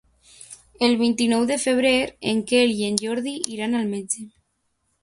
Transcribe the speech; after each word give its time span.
El 0.87 0.95
vint-i-nou 1.01 1.45
de 1.51 1.57
febrer 1.65 1.93
en 2.33 2.43
Quel 2.53 2.75
i 2.81 2.91
en 2.91 2.99
Jordi 3.07 3.39
iran 3.59 3.83
al 3.83 3.97
metge. 3.97 4.29